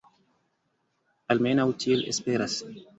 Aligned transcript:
Almenaŭ 1.37 1.69
tiel 1.85 2.05
esperas. 2.17 2.63